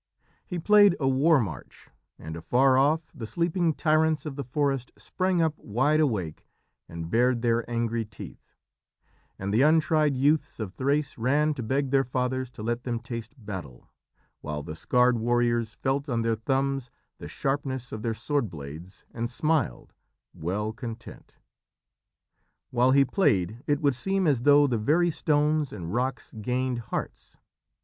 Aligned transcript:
He 0.47 0.57
played 0.57 0.95
a 0.99 1.07
war 1.07 1.39
march, 1.39 1.89
and, 2.17 2.35
afar 2.35 2.75
off, 2.75 3.11
the 3.13 3.27
sleeping 3.27 3.75
tyrants 3.75 4.25
of 4.25 4.35
the 4.35 4.43
forest 4.43 4.91
sprang 4.97 5.43
up, 5.43 5.53
wide 5.59 5.99
awake, 5.99 6.47
and 6.89 7.07
bared 7.11 7.43
their 7.43 7.69
angry 7.69 8.03
teeth, 8.03 8.55
and 9.37 9.53
the 9.53 9.61
untried 9.61 10.17
youths 10.17 10.59
of 10.59 10.71
Thrace 10.71 11.19
ran 11.19 11.53
to 11.53 11.61
beg 11.61 11.91
their 11.91 12.03
fathers 12.03 12.49
to 12.49 12.63
let 12.63 12.81
them 12.83 12.99
taste 12.99 13.35
battle, 13.37 13.91
while 14.39 14.63
the 14.63 14.75
scarred 14.75 15.19
warriors 15.19 15.75
felt 15.75 16.09
on 16.09 16.23
their 16.23 16.33
thumbs 16.33 16.89
the 17.19 17.27
sharpness 17.27 17.91
of 17.91 18.01
their 18.01 18.15
sword 18.15 18.49
blades, 18.49 19.05
and 19.13 19.29
smiled, 19.29 19.93
well 20.33 20.73
content. 20.73 21.37
While 22.71 22.89
he 22.89 23.05
played 23.05 23.61
it 23.67 23.79
would 23.81 23.93
seem 23.93 24.25
as 24.25 24.41
though 24.41 24.65
the 24.65 24.79
very 24.79 25.11
stones 25.11 25.71
and 25.71 25.93
rocks 25.93 26.33
gained 26.41 26.79
hearts. 26.89 27.37